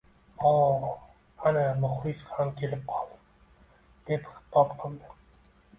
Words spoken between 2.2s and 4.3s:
ham kelib qoldi!— deb